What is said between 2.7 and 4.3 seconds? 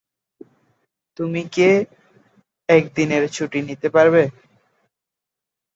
একদিনের ছুটি নিতে পারবে?